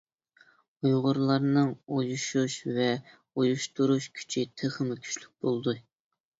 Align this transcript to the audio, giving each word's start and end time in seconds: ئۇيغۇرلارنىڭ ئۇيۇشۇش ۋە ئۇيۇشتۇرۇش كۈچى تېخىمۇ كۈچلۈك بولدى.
ئۇيغۇرلارنىڭ 0.87 1.69
ئۇيۇشۇش 1.97 2.57
ۋە 2.79 2.89
ئۇيۇشتۇرۇش 3.11 4.11
كۈچى 4.19 4.49
تېخىمۇ 4.59 5.01
كۈچلۈك 5.07 5.33
بولدى. 5.49 5.81